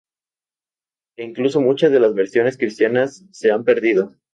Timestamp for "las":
1.99-2.15